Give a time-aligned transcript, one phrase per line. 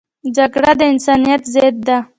[0.35, 1.97] جګړه د انسانیت ضد ده